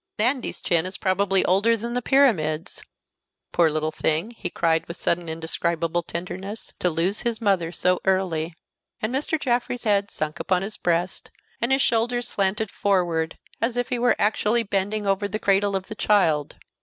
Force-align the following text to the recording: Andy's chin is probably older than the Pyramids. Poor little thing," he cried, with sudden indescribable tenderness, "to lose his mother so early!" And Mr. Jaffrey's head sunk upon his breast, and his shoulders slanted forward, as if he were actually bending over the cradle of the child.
Andy's 0.17 0.63
chin 0.63 0.87
is 0.87 0.97
probably 0.97 1.45
older 1.45 1.77
than 1.77 1.93
the 1.93 2.01
Pyramids. 2.01 2.81
Poor 3.51 3.69
little 3.69 3.91
thing," 3.91 4.31
he 4.31 4.49
cried, 4.49 4.83
with 4.87 4.97
sudden 4.97 5.29
indescribable 5.29 6.01
tenderness, 6.01 6.73
"to 6.79 6.89
lose 6.89 7.21
his 7.21 7.39
mother 7.39 7.71
so 7.71 7.99
early!" 8.03 8.55
And 8.99 9.13
Mr. 9.13 9.39
Jaffrey's 9.39 9.83
head 9.83 10.09
sunk 10.09 10.39
upon 10.39 10.63
his 10.63 10.75
breast, 10.77 11.29
and 11.61 11.71
his 11.71 11.83
shoulders 11.83 12.27
slanted 12.27 12.71
forward, 12.71 13.37
as 13.61 13.77
if 13.77 13.89
he 13.89 13.99
were 13.99 14.15
actually 14.17 14.63
bending 14.63 15.05
over 15.05 15.27
the 15.27 15.37
cradle 15.37 15.75
of 15.75 15.87
the 15.87 15.93
child. 15.93 16.55